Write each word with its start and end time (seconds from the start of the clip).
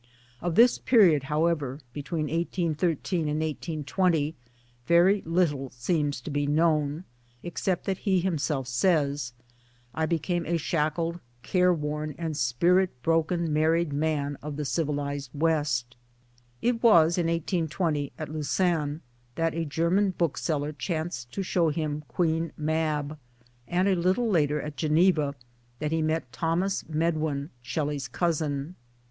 Of 0.41 0.55
this 0.55 0.79
period 0.79 1.25
however, 1.25 1.79
between 1.93 2.23
1813 2.23 3.19
and 3.27 3.39
1820, 3.39 4.33
very 4.87 5.21
little 5.27 5.69
seems 5.69 6.21
to 6.21 6.31
be 6.31 6.47
known, 6.47 7.03
except 7.43 7.85
that 7.85 7.99
he 7.99 8.19
himself 8.19 8.67
says: 8.67 9.33
"I 9.93 10.07
became 10.07 10.43
a 10.47 10.57
shackled, 10.57 11.19
careworn 11.43 12.15
and 12.17 12.35
spirit 12.35 12.99
broken 13.03 13.53
married 13.53 13.93
man 13.93 14.37
of 14.41 14.55
the 14.55 14.65
civilized 14.65 15.29
West!" 15.35 15.95
It 16.63 16.81
was 16.81 17.19
in 17.19 17.27
1820 17.27 18.11
at 18.17 18.27
Lausanne 18.27 19.01
that 19.35 19.53
a 19.53 19.65
German 19.65 20.15
bookseller 20.17 20.71
chanced 20.73 21.31
to 21.33 21.43
show 21.43 21.69
him 21.69 22.03
Queen 22.07 22.51
Mab; 22.57 23.19
and 23.67 23.87
a 23.87 23.93
little 23.93 24.27
later, 24.31 24.59
at 24.59 24.77
Geneva, 24.77 25.35
that 25.77 25.91
he 25.91 26.01
met 26.01 26.31
Thomas 26.31 26.83
Medwin, 26.89 27.51
Shelley's 27.61 28.07
cousin. 28.07 28.73